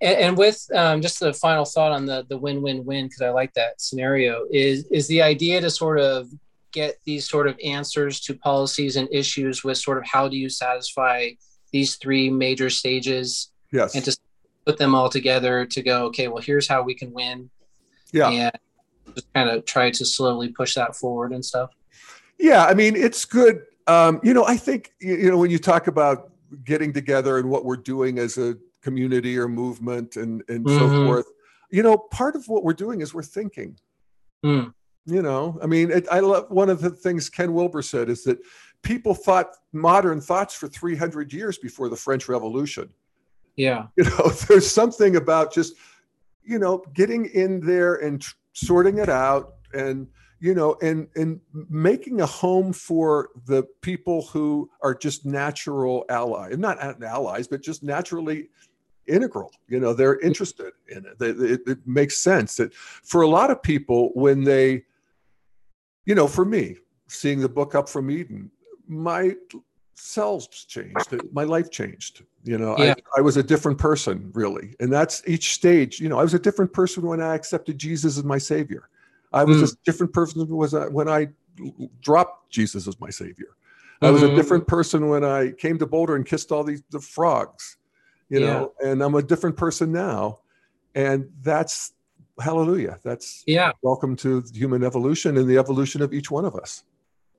[0.02, 3.22] And, and with um, just the final thought on the the win win win because
[3.22, 6.30] I like that scenario is is the idea to sort of
[6.74, 10.50] get these sort of answers to policies and issues with sort of how do you
[10.50, 11.30] satisfy
[11.72, 14.18] these three major stages yes and to
[14.66, 17.50] put them all together to go okay well here's how we can win
[18.12, 18.52] yeah and
[19.14, 21.70] just kind of try to slowly push that forward and stuff
[22.40, 25.88] yeah i mean it's good um, you know, I think you know when you talk
[25.88, 26.32] about
[26.64, 30.78] getting together and what we're doing as a community or movement and and mm-hmm.
[30.78, 31.26] so forth.
[31.72, 33.78] You know, part of what we're doing is we're thinking.
[34.46, 34.74] Mm.
[35.06, 38.24] You know, I mean, it, I love one of the things Ken Wilber said is
[38.24, 38.40] that
[38.84, 42.90] people thought modern thoughts for 300 years before the French Revolution.
[43.56, 43.88] Yeah.
[43.98, 45.76] You know, there's something about just,
[46.44, 50.08] you know, getting in there and tr- sorting it out and
[50.44, 56.58] you know and and making a home for the people who are just natural allies
[56.58, 58.50] not allies but just naturally
[59.08, 61.18] integral you know they're interested in it.
[61.18, 64.84] They, it it makes sense that for a lot of people when they
[66.06, 66.76] you know for me
[67.08, 68.52] seeing the book up from eden
[68.86, 69.36] my
[69.96, 72.96] cells changed my life changed you know yeah.
[73.16, 76.34] I, I was a different person really and that's each stage you know i was
[76.34, 78.90] a different person when i accepted jesus as my savior
[79.34, 79.74] I was mm.
[79.74, 81.30] a different person was when I
[82.02, 83.58] dropped Jesus as my savior.
[84.02, 84.34] I was mm-hmm.
[84.34, 87.78] a different person when I came to Boulder and kissed all these the frogs,
[88.30, 88.46] you yeah.
[88.48, 90.40] know, and I'm a different person now.
[90.94, 91.94] And that's
[92.40, 93.00] hallelujah.
[93.04, 93.72] That's yeah.
[93.82, 96.84] Welcome to human evolution and the evolution of each one of us.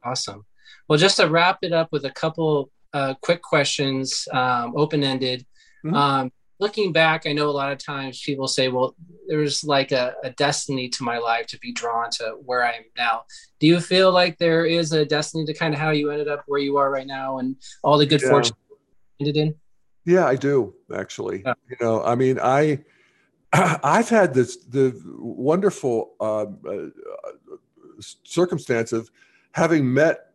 [0.02, 0.44] Awesome.
[0.88, 5.46] Well, just to wrap it up with a couple uh, quick questions, um, open ended.
[5.84, 5.94] Mm-hmm.
[5.94, 6.32] Um,
[6.64, 8.96] looking back, I know a lot of times people say, well,
[9.28, 12.84] there's like a, a, destiny to my life to be drawn to where I am
[12.96, 13.24] now.
[13.60, 16.42] Do you feel like there is a destiny to kind of how you ended up
[16.46, 18.30] where you are right now and all the good yeah.
[18.30, 18.56] fortune
[19.20, 19.54] ended in?
[20.06, 21.42] Yeah, I do actually.
[21.44, 21.52] Yeah.
[21.68, 22.82] You know, I mean, I,
[23.52, 27.56] I've had this, the wonderful um, uh,
[28.00, 29.10] circumstance of
[29.52, 30.30] having met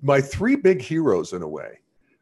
[0.00, 1.79] my three big heroes in a way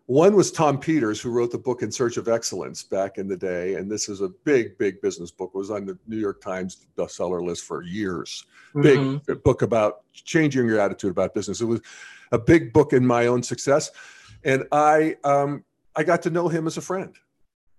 [0.09, 3.37] one was Tom Peters, who wrote the book In Search of Excellence back in the
[3.37, 3.75] day.
[3.75, 5.51] And this is a big, big business book.
[5.55, 8.47] It was on the New York Times bestseller list for years.
[8.75, 9.19] Mm-hmm.
[9.27, 11.61] Big book about changing your attitude about business.
[11.61, 11.83] It was
[12.33, 13.91] a big book in my own success.
[14.45, 15.63] And I um,
[15.95, 17.15] I got to know him as a friend.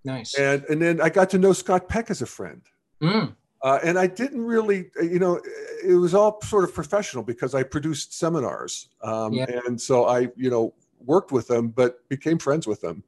[0.06, 0.36] Nice.
[0.36, 2.62] And and then I got to know Scott Peck as a friend.
[3.02, 3.36] Mm.
[3.64, 5.42] Uh, and I didn't really, you know,
[5.84, 8.90] it was all sort of professional because I produced seminars.
[9.02, 9.62] Um, yeah.
[9.66, 13.04] And so I, you know, worked with them, but became friends with them.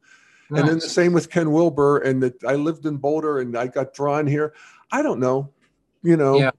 [0.50, 0.60] Nice.
[0.60, 2.00] And then the same with Ken Wilber.
[2.00, 4.54] And that I lived in Boulder and I got drawn here.
[4.92, 5.50] I don't know,
[6.04, 6.38] you know.
[6.38, 6.52] Yeah.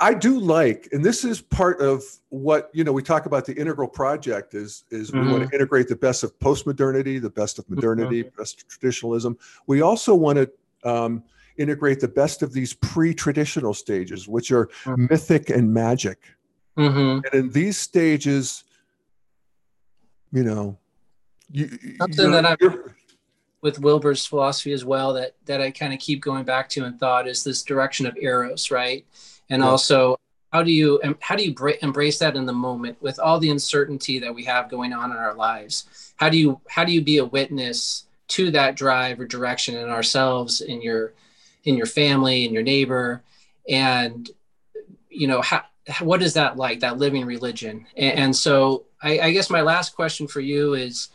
[0.00, 2.92] I do like, and this is part of what you know.
[2.92, 5.26] We talk about the integral project is is mm-hmm.
[5.26, 7.76] we want to integrate the best of postmodernity, the best of mm-hmm.
[7.76, 8.38] modernity, mm-hmm.
[8.38, 9.36] best of traditionalism.
[9.66, 11.24] We also want to um,
[11.56, 15.06] integrate the best of these pre-traditional stages, which are mm-hmm.
[15.10, 16.18] mythic and magic.
[16.76, 17.26] Mm-hmm.
[17.26, 18.64] And in these stages,
[20.32, 20.78] you know,
[21.50, 22.56] you, something that I
[23.60, 26.98] with Wilber's philosophy as well that that I kind of keep going back to and
[26.98, 29.04] thought is this direction of eros, right?
[29.50, 29.68] And yeah.
[29.68, 30.18] also
[30.52, 34.18] how do you how do you embrace that in the moment with all the uncertainty
[34.18, 36.12] that we have going on in our lives?
[36.16, 39.88] How do you how do you be a witness to that drive or direction in
[39.88, 41.12] ourselves, in your
[41.64, 43.22] in your family, in your neighbor,
[43.68, 44.30] and
[45.10, 45.64] you know how
[46.00, 49.94] what is that like that living religion and, and so I, I, guess my last
[49.94, 51.08] question for you is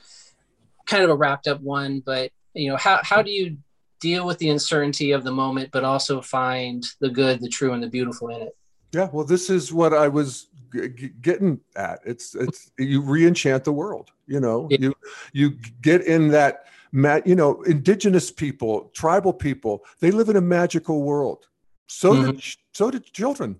[0.85, 3.57] kind of a wrapped up one but you know how, how do you
[3.99, 7.83] deal with the uncertainty of the moment but also find the good the true and
[7.83, 8.57] the beautiful in it?
[8.91, 11.99] Yeah well this is what i was g- getting at.
[12.05, 14.67] It's it's you re-enchant the world you know?
[14.69, 14.77] Yeah.
[14.79, 14.93] you
[15.33, 16.65] you get in that
[17.25, 21.45] you know indigenous people tribal people they live in a magical world.
[21.87, 22.31] So mm-hmm.
[22.31, 22.43] did
[22.73, 23.59] so did children.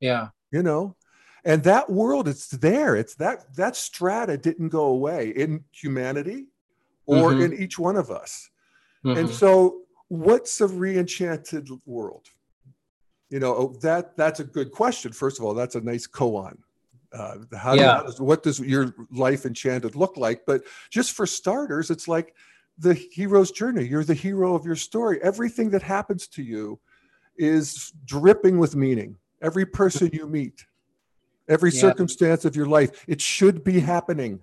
[0.00, 0.28] Yeah.
[0.50, 0.96] You know
[1.44, 6.46] and that world it's there it's that that strata didn't go away in humanity
[7.06, 7.42] or mm-hmm.
[7.42, 8.50] in each one of us
[9.04, 9.18] mm-hmm.
[9.18, 12.26] and so what's a re-enchanted world
[13.30, 16.56] you know oh, that that's a good question first of all that's a nice koan
[17.10, 17.96] uh, how, yeah.
[17.96, 22.34] how does, what does your life enchanted look like but just for starters it's like
[22.78, 23.84] the hero's journey.
[23.84, 25.18] You're the hero of your story.
[25.22, 26.78] Everything that happens to you
[27.36, 29.16] is dripping with meaning.
[29.42, 30.64] Every person you meet,
[31.48, 31.80] every yeah.
[31.80, 34.40] circumstance of your life, it should be happening.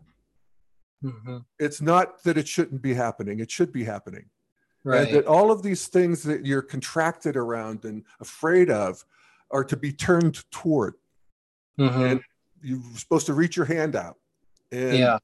[1.04, 1.38] Mm-hmm.
[1.60, 4.26] It's not that it shouldn't be happening, it should be happening.
[4.84, 5.08] Right.
[5.08, 9.04] And that all of these things that you're contracted around and afraid of
[9.50, 10.94] are to be turned toward.
[11.80, 12.02] Mm-hmm.
[12.02, 12.22] And
[12.62, 14.18] you're supposed to reach your hand out.
[14.72, 15.18] And, yeah.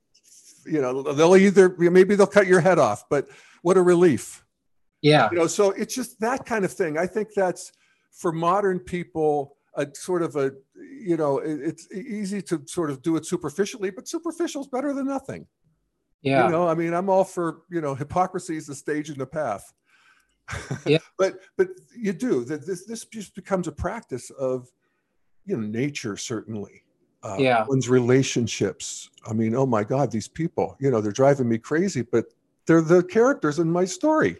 [0.65, 3.27] you know, they'll either, maybe they'll cut your head off, but
[3.61, 4.43] what a relief.
[5.01, 5.29] Yeah.
[5.31, 6.97] You know, so it's just that kind of thing.
[6.97, 7.71] I think that's
[8.11, 10.53] for modern people a sort of a
[11.01, 15.07] you know it's easy to sort of do it superficially but superficial is better than
[15.07, 15.45] nothing.
[16.21, 16.45] Yeah.
[16.45, 19.25] you know i mean i'm all for you know hypocrisy is the stage in the
[19.25, 19.71] path.
[20.85, 20.99] Yeah.
[21.17, 24.67] But but you do that this this just becomes a practice of
[25.45, 26.83] you know nature certainly.
[27.23, 27.65] Uh, yeah.
[27.67, 29.09] one's relationships.
[29.27, 32.25] I mean oh my god these people you know they're driving me crazy but
[32.65, 34.37] they're the characters in my story.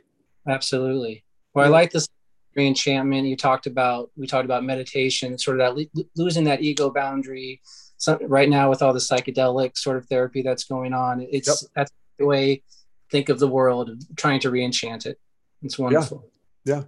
[0.48, 1.24] Absolutely.
[1.54, 2.08] Well i like this
[2.56, 6.90] enchantment you talked about we talked about meditation sort of that lo- losing that ego
[6.90, 7.62] boundary.
[7.98, 11.72] So right now with all the psychedelic sort of therapy that's going on it's yep.
[11.76, 12.64] that's the way
[13.10, 15.20] think of the world trying to re-enchant it.
[15.62, 16.26] It's wonderful.
[16.66, 16.76] Yeah.
[16.76, 16.84] Yeah,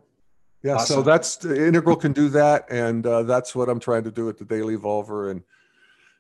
[0.64, 0.74] yeah.
[0.76, 0.96] Awesome.
[0.96, 4.38] so that's integral can do that and uh, that's what i'm trying to do at
[4.38, 5.44] the daily evolver and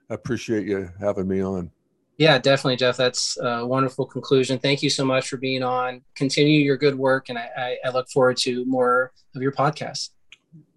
[0.09, 1.71] I appreciate you having me on
[2.17, 2.97] yeah, definitely, Jeff.
[2.97, 4.59] That's a wonderful conclusion.
[4.59, 6.01] Thank you so much for being on.
[6.15, 10.09] Continue your good work, and I, I, look forward to more of your podcast.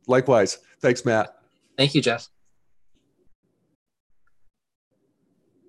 [0.07, 0.59] Likewise.
[0.81, 1.37] Thanks, Matt.
[1.77, 2.29] Thank you, Jeff.